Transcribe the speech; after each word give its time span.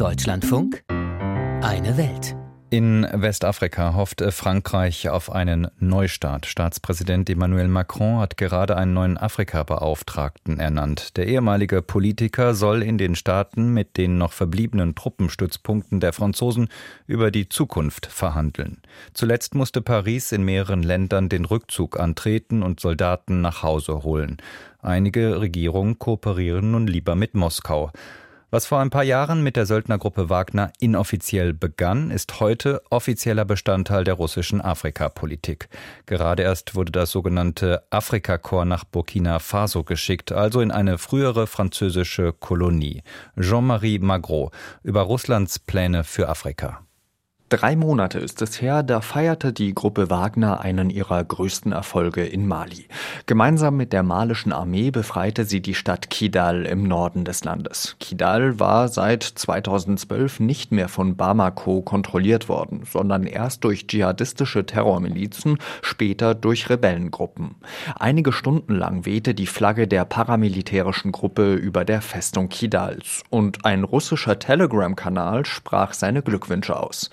Deutschlandfunk 0.00 0.82
Eine 0.88 1.98
Welt. 1.98 2.34
In 2.70 3.06
Westafrika 3.12 3.92
hofft 3.92 4.22
Frankreich 4.30 5.10
auf 5.10 5.30
einen 5.30 5.68
Neustart. 5.78 6.46
Staatspräsident 6.46 7.28
Emmanuel 7.28 7.68
Macron 7.68 8.18
hat 8.18 8.38
gerade 8.38 8.78
einen 8.78 8.94
neuen 8.94 9.18
Afrika-Beauftragten 9.18 10.58
ernannt. 10.58 11.18
Der 11.18 11.26
ehemalige 11.26 11.82
Politiker 11.82 12.54
soll 12.54 12.82
in 12.82 12.96
den 12.96 13.14
Staaten 13.14 13.74
mit 13.74 13.98
den 13.98 14.16
noch 14.16 14.32
verbliebenen 14.32 14.94
Truppenstützpunkten 14.94 16.00
der 16.00 16.14
Franzosen 16.14 16.68
über 17.06 17.30
die 17.30 17.50
Zukunft 17.50 18.06
verhandeln. 18.06 18.80
Zuletzt 19.12 19.54
musste 19.54 19.82
Paris 19.82 20.32
in 20.32 20.44
mehreren 20.44 20.82
Ländern 20.82 21.28
den 21.28 21.44
Rückzug 21.44 22.00
antreten 22.00 22.62
und 22.62 22.80
Soldaten 22.80 23.42
nach 23.42 23.62
Hause 23.62 24.02
holen. 24.02 24.38
Einige 24.80 25.42
Regierungen 25.42 25.98
kooperieren 25.98 26.70
nun 26.70 26.86
lieber 26.86 27.16
mit 27.16 27.34
Moskau. 27.34 27.90
Was 28.52 28.66
vor 28.66 28.80
ein 28.80 28.90
paar 28.90 29.04
Jahren 29.04 29.44
mit 29.44 29.54
der 29.54 29.64
Söldnergruppe 29.64 30.28
Wagner 30.28 30.72
inoffiziell 30.80 31.54
begann, 31.54 32.10
ist 32.10 32.40
heute 32.40 32.82
offizieller 32.90 33.44
Bestandteil 33.44 34.02
der 34.02 34.14
russischen 34.14 34.60
Afrikapolitik. 34.60 35.68
Gerade 36.06 36.42
erst 36.42 36.74
wurde 36.74 36.90
das 36.90 37.12
sogenannte 37.12 37.84
Afrikakorps 37.90 38.66
nach 38.66 38.82
Burkina 38.82 39.38
Faso 39.38 39.84
geschickt, 39.84 40.32
also 40.32 40.60
in 40.60 40.72
eine 40.72 40.98
frühere 40.98 41.46
französische 41.46 42.32
Kolonie. 42.32 43.04
Jean-Marie 43.38 44.00
Magro 44.00 44.50
über 44.82 45.02
Russlands 45.02 45.60
Pläne 45.60 46.02
für 46.02 46.28
Afrika. 46.28 46.84
Drei 47.50 47.74
Monate 47.74 48.20
ist 48.20 48.40
es 48.42 48.62
her, 48.62 48.84
da 48.84 49.00
feierte 49.00 49.52
die 49.52 49.74
Gruppe 49.74 50.08
Wagner 50.08 50.60
einen 50.60 50.88
ihrer 50.88 51.24
größten 51.24 51.72
Erfolge 51.72 52.24
in 52.24 52.46
Mali. 52.46 52.86
Gemeinsam 53.26 53.76
mit 53.76 53.92
der 53.92 54.04
malischen 54.04 54.52
Armee 54.52 54.92
befreite 54.92 55.44
sie 55.44 55.60
die 55.60 55.74
Stadt 55.74 56.10
Kidal 56.10 56.64
im 56.64 56.84
Norden 56.84 57.24
des 57.24 57.42
Landes. 57.42 57.96
Kidal 57.98 58.60
war 58.60 58.86
seit 58.86 59.24
2012 59.24 60.38
nicht 60.38 60.70
mehr 60.70 60.88
von 60.88 61.16
Bamako 61.16 61.82
kontrolliert 61.82 62.48
worden, 62.48 62.84
sondern 62.88 63.24
erst 63.24 63.64
durch 63.64 63.88
dschihadistische 63.88 64.64
Terrormilizen, 64.64 65.58
später 65.82 66.36
durch 66.36 66.70
Rebellengruppen. 66.70 67.56
Einige 67.98 68.32
Stunden 68.32 68.76
lang 68.76 69.06
wehte 69.06 69.34
die 69.34 69.48
Flagge 69.48 69.88
der 69.88 70.04
paramilitärischen 70.04 71.10
Gruppe 71.10 71.54
über 71.54 71.84
der 71.84 72.00
Festung 72.00 72.48
Kidals 72.48 73.24
und 73.28 73.64
ein 73.64 73.82
russischer 73.82 74.38
Telegram-Kanal 74.38 75.46
sprach 75.46 75.94
seine 75.94 76.22
Glückwünsche 76.22 76.78
aus 76.78 77.10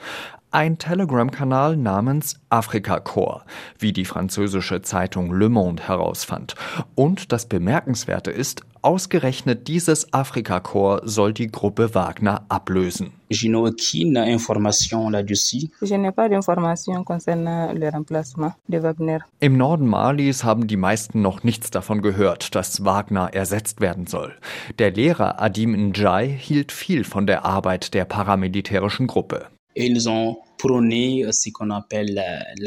ein 0.52 0.78
Telegram-Kanal 0.78 1.78
namens 1.78 2.40
Afrika 2.50 3.00
Corps, 3.00 3.44
wie 3.78 3.94
die 3.94 4.06
französische 4.06 4.82
Zeitung 4.82 5.34
Le 5.34 5.50
Monde 5.50 5.88
herausfand. 5.88 6.56
Und 6.96 7.32
das 7.32 7.48
Bemerkenswerte 7.48 8.32
ist, 8.32 8.62
ausgerechnet 8.82 9.68
dieses 9.68 10.14
Afrika 10.14 10.60
Corps 10.60 11.02
soll 11.04 11.34
die 11.34 11.48
Gruppe 11.48 11.94
Wagner 11.94 12.46
ablösen. 12.50 13.12
Je 13.30 13.50
n'ai 13.50 13.58
aucune 13.58 14.16
information 14.16 15.10
là-dessus. 15.10 15.70
Je 15.82 15.96
n'ai 15.96 16.12
pas 16.12 16.30
d'informations 16.30 17.04
concernant 17.04 17.74
le 17.74 17.90
remplacement 17.90 18.54
de 18.70 18.82
Wagner. 18.82 19.20
Im 19.42 19.58
Norden 19.58 19.88
Malis 19.88 20.46
haben 20.46 20.68
die 20.68 20.78
meisten 20.78 21.22
noch 21.22 21.44
nichts 21.44 21.70
davon 21.70 22.02
gehört, 22.02 22.56
dass 22.56 22.86
Wagner 22.86 23.34
ersetzt 23.34 23.82
werden 23.82 24.08
soll. 24.08 24.34
Der 24.80 24.92
Lehrer 24.92 25.42
Adim 25.42 25.90
Njai 25.90 26.30
hielt 26.30 26.72
viel 26.72 27.04
von 27.04 27.28
der 27.28 27.44
Arbeit 27.44 27.94
der 27.94 28.06
paramilitärischen 28.06 29.08
Gruppe. 29.08 29.48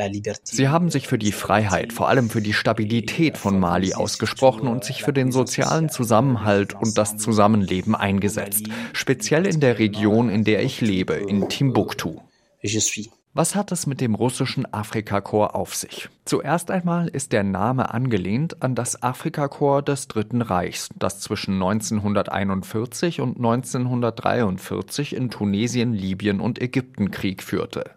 Liberté. 0.09 0.55
Sie 0.57 0.69
haben 0.69 0.91
sich 0.91 1.09
für 1.09 1.19
die 1.19 1.33
Freiheit, 1.33 1.93
vor 1.93 2.09
allem 2.09 2.31
für 2.31 2.41
die 2.41 2.53
Stabilität 2.53 3.37
von 3.37 3.59
Mali 3.59 3.95
ausgesprochen 3.95 4.69
und 4.69 4.85
sich 4.85 5.03
für 5.03 5.13
den 5.13 5.33
sozialen 5.33 5.89
Zusammenhalt 5.89 6.75
und 6.75 6.97
das 6.97 7.17
Zusammenleben 7.17 7.95
eingesetzt, 7.95 8.67
speziell 8.93 9.47
in 9.47 9.61
der 9.61 9.79
Region, 9.79 10.31
in 10.31 10.45
der 10.45 10.63
ich 10.63 10.81
lebe, 10.81 11.15
in 11.15 11.49
Timbuktu. 11.49 12.21
Je 12.63 12.79
suis 12.79 13.11
was 13.33 13.55
hat 13.55 13.71
es 13.71 13.87
mit 13.87 14.01
dem 14.01 14.15
russischen 14.15 14.73
Afrikakorps 14.73 15.55
auf 15.55 15.75
sich? 15.75 16.09
Zuerst 16.25 16.71
einmal 16.71 17.09
ist 17.09 17.33
der 17.33 17.45
Name 17.45 17.95
angelehnt 17.95 18.63
an 18.63 18.75
das 18.75 19.03
Afrikakorps 19.03 19.85
des 19.85 20.09
Dritten 20.09 20.43
Reichs, 20.43 20.89
das 20.97 21.21
zwischen 21.21 21.55
1941 21.55 23.21
und 23.21 23.37
1943 23.37 25.15
in 25.15 25.31
Tunesien, 25.31 25.93
Libyen 25.93 26.41
und 26.41 26.61
Ägypten 26.61 27.11
Krieg 27.11 27.43
führte. 27.43 27.91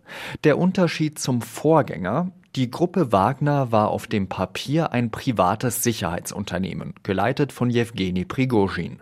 Der 0.43 0.57
Unterschied 0.57 1.17
zum 1.17 1.41
Vorgänger 1.41 2.31
die 2.55 2.69
Gruppe 2.69 3.11
Wagner 3.11 3.71
war 3.71 3.89
auf 3.89 4.05
dem 4.05 4.29
Papier 4.29 4.91
ein 4.91 5.09
privates 5.09 5.81
Sicherheitsunternehmen, 5.81 6.93
geleitet 7.01 7.51
von 7.51 7.71
Jewgeni 7.71 8.25
Prigozhin. 8.25 8.99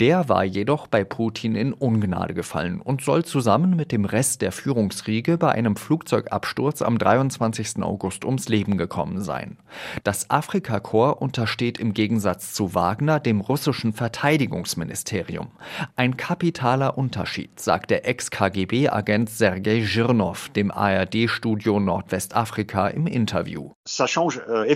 Der 0.00 0.30
war 0.30 0.42
jedoch 0.42 0.86
bei 0.86 1.04
Putin 1.04 1.54
in 1.54 1.74
Ungnade 1.74 2.32
gefallen 2.32 2.80
und 2.80 3.02
soll 3.02 3.22
zusammen 3.22 3.76
mit 3.76 3.92
dem 3.92 4.06
Rest 4.06 4.40
der 4.40 4.52
Führungsriege 4.52 5.36
bei 5.36 5.52
einem 5.52 5.76
Flugzeugabsturz 5.76 6.80
am 6.80 6.96
23. 6.96 7.82
August 7.82 8.24
ums 8.24 8.48
Leben 8.48 8.78
gekommen 8.78 9.20
sein. 9.20 9.58
Das 10.02 10.30
Afrikakorps 10.30 11.20
untersteht 11.20 11.76
im 11.76 11.92
Gegensatz 11.92 12.54
zu 12.54 12.74
Wagner 12.74 13.20
dem 13.20 13.42
russischen 13.42 13.92
Verteidigungsministerium. 13.92 15.48
Ein 15.96 16.16
kapitaler 16.16 16.96
Unterschied, 16.96 17.60
sagt 17.60 17.90
der 17.90 18.08
Ex-KGB-Agent 18.08 19.28
Sergei 19.28 19.84
Zhirnov 19.84 20.48
dem 20.48 20.70
ARD-Studio 20.70 21.80
Nordwestafrika 21.80 22.93
im 22.94 23.06
Interview. 23.06 23.72
Euh, 23.86 24.74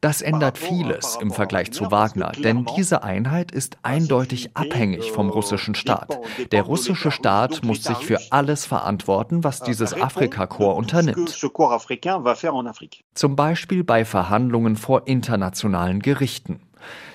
das 0.00 0.22
ändert 0.22 0.58
vieles 0.58 1.18
im 1.20 1.30
Vergleich 1.30 1.72
zu 1.72 1.90
Wagner, 1.90 2.32
denn 2.32 2.66
diese 2.76 3.02
Einheit 3.02 3.52
ist 3.52 3.78
eindeutig 3.82 4.56
abhängig 4.56 5.12
vom 5.12 5.28
russischen 5.28 5.74
Staat. 5.74 6.18
Der 6.52 6.62
russische 6.62 7.10
Staat 7.10 7.62
muss 7.64 7.84
sich 7.84 7.98
für 7.98 8.20
alles 8.30 8.64
verantworten, 8.66 9.44
was 9.44 9.60
dieses 9.60 9.92
Afrikakorps 9.94 10.78
unternimmt. 10.78 11.36
Zum 13.14 13.36
Beispiel 13.36 13.84
bei 13.84 14.04
Verhandlungen 14.04 14.76
vor 14.76 15.06
internationalen 15.06 16.00
Gerichten. 16.00 16.60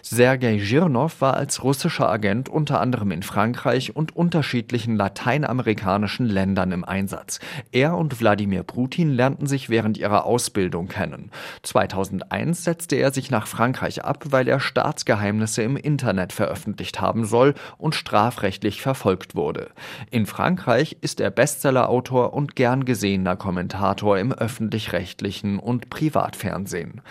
Sergei 0.01 0.57
Girnov 0.57 1.21
war 1.21 1.35
als 1.35 1.63
russischer 1.63 2.09
Agent 2.09 2.49
unter 2.49 2.79
anderem 2.81 3.11
in 3.11 3.23
Frankreich 3.23 3.95
und 3.95 4.15
unterschiedlichen 4.15 4.95
lateinamerikanischen 4.95 6.25
Ländern 6.25 6.71
im 6.71 6.85
Einsatz. 6.85 7.39
Er 7.71 7.95
und 7.95 8.19
Wladimir 8.19 8.63
Putin 8.63 9.11
lernten 9.11 9.47
sich 9.47 9.69
während 9.69 9.97
ihrer 9.97 10.25
Ausbildung 10.25 10.87
kennen. 10.87 11.31
2001 11.63 12.63
setzte 12.63 12.95
er 12.95 13.11
sich 13.11 13.31
nach 13.31 13.47
Frankreich 13.47 14.03
ab, 14.03 14.25
weil 14.29 14.47
er 14.47 14.59
Staatsgeheimnisse 14.59 15.61
im 15.63 15.77
Internet 15.77 16.33
veröffentlicht 16.33 17.01
haben 17.01 17.25
soll 17.25 17.53
und 17.77 17.95
strafrechtlich 17.95 18.81
verfolgt 18.81 19.35
wurde. 19.35 19.69
In 20.11 20.25
Frankreich 20.25 20.97
ist 21.01 21.19
er 21.19 21.31
Bestsellerautor 21.31 22.33
und 22.33 22.55
gern 22.55 22.85
gesehener 22.85 23.35
Kommentator 23.35 24.17
im 24.17 24.31
öffentlich-rechtlichen 24.31 25.59
und 25.59 25.89
Privatfernsehen. 25.89 27.01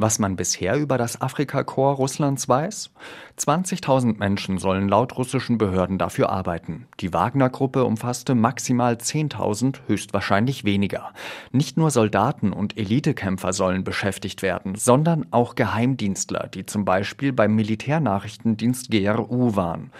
Was 0.00 0.20
man 0.20 0.36
bisher 0.36 0.76
über 0.76 0.96
das 0.96 1.20
Afrikakorps 1.20 1.98
Russlands 1.98 2.48
weiß? 2.48 2.92
20.000 3.36 4.16
Menschen 4.16 4.58
sollen 4.58 4.88
laut 4.88 5.18
russischen 5.18 5.58
Behörden 5.58 5.98
dafür 5.98 6.30
arbeiten. 6.30 6.86
Die 7.00 7.12
Wagner-Gruppe 7.12 7.82
umfasste 7.82 8.36
maximal 8.36 8.94
10.000, 8.94 9.80
höchstwahrscheinlich 9.88 10.62
weniger. 10.62 11.12
Nicht 11.50 11.76
nur 11.76 11.90
Soldaten 11.90 12.52
und 12.52 12.78
Elitekämpfer 12.78 13.52
sollen 13.52 13.82
beschäftigt 13.82 14.42
werden, 14.42 14.76
sondern 14.76 15.26
auch 15.32 15.56
Geheimdienstler, 15.56 16.46
die 16.46 16.64
zum 16.64 16.84
Beispiel 16.84 17.32
beim 17.32 17.56
Militärnachrichtendienst 17.56 18.92
GRU 18.92 19.56
waren. 19.56 19.90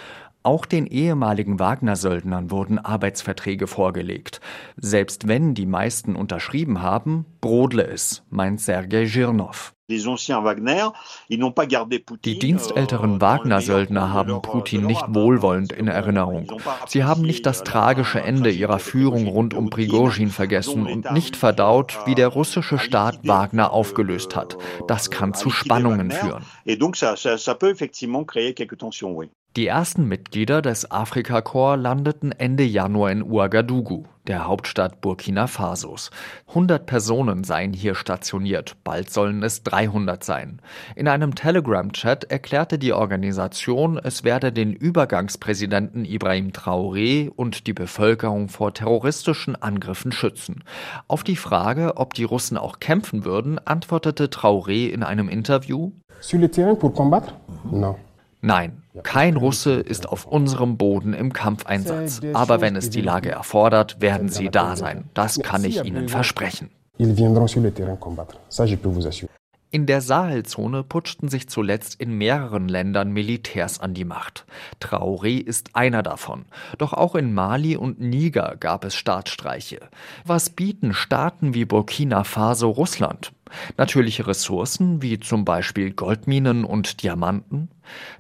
Auch 0.43 0.67
den 0.67 0.87
ehemaligen 0.87 1.59
Wagner-Söldnern 1.59 2.51
wurden 2.51 2.79
Arbeitsverträge 2.79 3.67
vorgelegt. 3.67 4.41
Selbst 4.77 5.29
wenn 5.29 5.55
die 5.55 5.67
meisten 5.67 6.17
unterschrieben 6.17 6.81
haben, 6.81 7.27
brodle 7.41 7.87
es, 7.87 8.23
meint 8.31 8.61
Sergei 8.61 9.05
Girnov. 9.05 9.75
Die 9.91 9.99
dienstälteren 12.39 13.15
euh, 13.15 13.21
Wagner-Söldner 13.23 14.13
haben 14.13 14.43
Putin 14.43 14.85
nicht 14.85 15.05
wohlwollend 15.09 15.73
in 15.73 15.89
Erinnerung. 15.89 16.53
Sie 16.87 17.05
haben 17.05 17.23
nicht 17.23 17.47
das 17.47 17.65
tragische 17.65 18.21
Ende 18.21 18.51
ihrer 18.51 18.81
Führung 18.81 19.27
rund 19.27 19.55
um 19.55 19.71
Prigozhin 19.71 20.29
vergessen 20.29 20.87
und 20.87 21.11
nicht 21.13 21.37
verdaut, 21.37 22.01
wie 22.05 22.15
der 22.15 22.29
russische 22.29 22.79
Staat 22.79 23.27
Wagner 23.27 23.73
aufgelöst 23.73 24.37
hat. 24.37 24.59
Das 24.87 25.11
kann 25.11 25.33
zu 25.33 25.49
Spannungen 25.49 26.11
führen. 26.11 26.45
Die 29.59 29.67
ersten 29.67 30.07
Mitglieder 30.07 30.63
des 30.63 30.89
Afrikakorps 30.93 31.83
landeten 31.83 32.31
Ende 32.31 32.63
Januar 32.63 33.11
in 33.11 33.25
Ouagadougou, 33.25 34.05
der 34.29 34.47
Hauptstadt 34.47 35.01
Burkina 35.01 35.49
Fasos. 35.49 36.13
100 36.51 36.87
Personen 36.87 37.43
seien 37.43 37.73
hier 37.73 37.97
stationiert, 37.97 38.77
bald 38.85 39.11
sollen 39.11 39.43
es 39.43 39.65
300 39.65 40.23
sein. 40.23 40.63
In 40.95 41.09
einem 41.09 41.35
Telegram-Chat 41.35 42.31
erklärte 42.31 42.79
die 42.79 42.93
Organisation, 42.93 43.99
es 43.99 44.23
werde 44.23 44.53
den 44.53 44.75
Übergangspräsidenten 44.75 46.05
Ibrahim 46.05 46.51
Traoré 46.51 47.29
und 47.29 47.67
die 47.67 47.75
Bevölkerung 47.75 48.51
vor 48.51 48.75
terroristischen 48.75 49.61
Angriffen 49.61 50.13
schützen. 50.13 50.63
Auf 51.09 51.25
die 51.25 51.35
Frage, 51.35 51.97
ob 51.97 52.15
die 52.15 52.23
Russen 52.23 52.59
auch 52.59 52.79
kämpfen 52.79 53.25
würden, 53.25 53.59
antwortete 53.67 54.27
Traoré 54.27 54.89
in 54.89 55.03
einem 55.03 55.29
Interview: 55.29 55.91
Sur 56.21 56.39
le 56.39 56.49
terrain 56.49 56.79
pour 56.79 56.95
combattre? 56.95 57.35
Non. 57.69 57.97
Nein, 58.41 58.83
Kein 59.03 59.37
Russe 59.37 59.75
ist 59.75 60.09
auf 60.09 60.27
unserem 60.27 60.77
Boden 60.77 61.15
im 61.15 61.33
Kampfeinsatz. 61.33 62.21
Aber 62.33 62.61
wenn 62.61 62.77
es 62.77 62.91
die 62.91 63.01
Lage 63.01 63.31
erfordert, 63.31 64.01
werden 64.01 64.29
sie 64.29 64.49
da 64.49 64.77
sein. 64.77 65.05
Das 65.15 65.41
kann 65.41 65.65
ich 65.65 65.85
Ihnen 65.85 66.09
versprechen. 66.09 66.71
In 69.71 69.85
der 69.85 70.01
Sahelzone 70.01 70.83
putschten 70.83 71.29
sich 71.29 71.49
zuletzt 71.51 72.01
in 72.01 72.17
mehreren 72.17 72.69
Ländern 72.69 73.13
Militärs 73.13 73.79
an 73.81 73.93
die 73.93 74.07
Macht. 74.07 74.47
Traoré 74.81 75.45
ist 75.45 75.77
einer 75.77 76.03
davon. 76.03 76.47
Doch 76.79 76.95
auch 76.95 77.15
in 77.15 77.35
Mali 77.35 77.77
und 77.77 78.01
Niger 78.01 78.57
gab 78.59 78.87
es 78.87 78.95
Staatsstreiche. 78.95 79.81
Was 80.25 80.49
bieten 80.49 80.95
Staaten 80.95 81.53
wie 81.53 81.67
Burkina 81.67 82.25
Faso 82.25 82.71
Russland? 82.71 83.33
Natürliche 83.77 84.27
Ressourcen 84.27 85.03
wie 85.03 85.19
zum 85.19 85.45
Beispiel 85.45 85.93
Goldminen 85.93 86.65
und 86.65 87.03
Diamanten? 87.03 87.69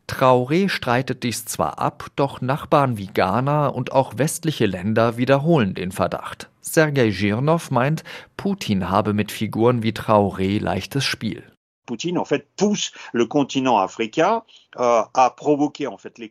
Traoré 0.08 0.68
streitet 0.68 1.22
dies 1.22 1.44
zwar 1.44 1.78
ab, 1.78 2.06
doch 2.16 2.40
Nachbarn 2.40 2.96
wie 2.98 3.08
Ghana 3.08 3.68
und 3.68 3.92
auch 3.92 4.16
westliche 4.16 4.66
Länder 4.66 5.16
wiederholen 5.16 5.74
den 5.74 5.92
Verdacht. 5.92 6.48
Sergei 6.60 7.10
Girnov 7.10 7.70
meint, 7.70 8.04
Putin 8.36 8.90
habe 8.90 9.12
mit 9.12 9.32
Figuren 9.32 9.82
wie 9.82 9.92
Traoré 9.92 10.60
leichtes 10.60 11.04
Spiel. 11.04 11.44
Putin 11.88 12.18
en 12.18 12.26
fait 12.26 12.46
pousse 12.56 12.92
le 13.12 13.24
continent 13.24 13.78
africain 13.78 14.42
Euh, 14.76 15.02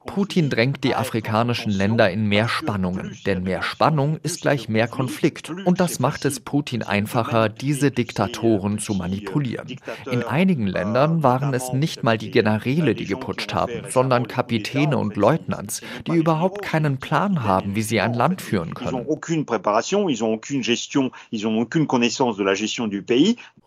Putin 0.06 0.50
drängt 0.50 0.84
die 0.84 0.94
afrikanischen 0.94 1.72
Länder 1.72 2.12
in 2.12 2.28
mehr 2.28 2.48
Spannungen, 2.48 3.18
denn 3.26 3.44
mehr 3.44 3.64
Spannung 3.64 4.20
ist 4.22 4.42
gleich 4.42 4.70
mehr 4.70 4.88
Konflikt. 4.88 5.50
Und 5.50 5.80
das 5.80 6.00
macht 6.00 6.24
es 6.24 6.40
Putin 6.40 6.84
einfacher, 6.84 7.50
diese 7.50 7.90
Diktatoren 7.90 8.78
zu 8.78 8.94
manipulieren. 8.94 9.76
In 10.10 10.24
einigen 10.24 10.68
Ländern 10.68 11.24
waren 11.24 11.54
es 11.54 11.74
nicht 11.74 12.04
mal 12.04 12.20
die 12.20 12.30
Generäle, 12.30 12.94
die 12.94 13.06
geputscht 13.06 13.56
haben, 13.56 13.86
sondern 13.90 14.28
Kapitäne 14.28 14.98
und 14.98 15.16
Leutnants, 15.16 15.82
die 16.06 16.14
überhaupt 16.14 16.62
keinen 16.62 17.00
Plan 17.00 17.44
haben, 17.44 17.76
wie 17.76 17.82
sie 17.82 18.00
ein 18.00 18.14
Land 18.14 18.42
führen 18.42 18.76
können. 18.76 19.06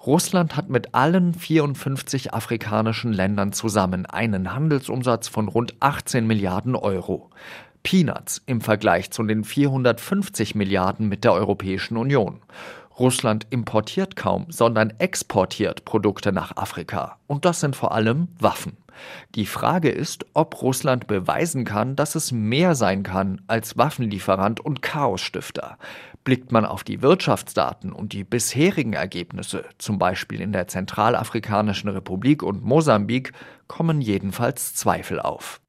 Russland 0.06 0.56
hat 0.56 0.70
mit 0.70 0.94
allen 0.94 1.34
54 1.34 1.79
afrikanischen 2.32 3.12
Ländern 3.12 3.52
zusammen 3.52 4.06
einen 4.06 4.54
Handelsumsatz 4.54 5.28
von 5.28 5.48
rund 5.48 5.74
18 5.80 6.26
Milliarden 6.26 6.76
Euro. 6.76 7.30
Peanuts 7.82 8.42
im 8.46 8.60
Vergleich 8.60 9.10
zu 9.10 9.22
den 9.22 9.44
450 9.44 10.54
Milliarden 10.54 11.08
mit 11.08 11.24
der 11.24 11.32
Europäischen 11.32 11.96
Union. 11.96 12.40
Russland 13.00 13.46
importiert 13.48 14.14
kaum, 14.14 14.46
sondern 14.50 14.90
exportiert 14.98 15.86
Produkte 15.86 16.32
nach 16.32 16.56
Afrika. 16.58 17.16
Und 17.26 17.46
das 17.46 17.60
sind 17.60 17.74
vor 17.74 17.92
allem 17.92 18.28
Waffen. 18.38 18.76
Die 19.34 19.46
Frage 19.46 19.88
ist, 19.88 20.26
ob 20.34 20.60
Russland 20.60 21.06
beweisen 21.06 21.64
kann, 21.64 21.96
dass 21.96 22.14
es 22.14 22.30
mehr 22.30 22.74
sein 22.74 23.02
kann 23.02 23.40
als 23.46 23.78
Waffenlieferant 23.78 24.60
und 24.60 24.82
Chaosstifter. 24.82 25.78
Blickt 26.24 26.52
man 26.52 26.66
auf 26.66 26.84
die 26.84 27.00
Wirtschaftsdaten 27.00 27.92
und 27.92 28.12
die 28.12 28.24
bisherigen 28.24 28.92
Ergebnisse, 28.92 29.64
zum 29.78 29.98
Beispiel 29.98 30.42
in 30.42 30.52
der 30.52 30.68
Zentralafrikanischen 30.68 31.88
Republik 31.88 32.42
und 32.42 32.62
Mosambik, 32.62 33.32
kommen 33.66 34.02
jedenfalls 34.02 34.74
Zweifel 34.74 35.20
auf. 35.20 35.62